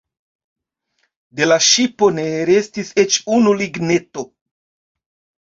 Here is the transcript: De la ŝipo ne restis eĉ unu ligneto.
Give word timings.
De 1.39 1.47
la 1.49 1.57
ŝipo 1.65 2.09
ne 2.15 2.25
restis 2.51 2.91
eĉ 3.05 3.19
unu 3.37 3.55
ligneto. 3.61 4.27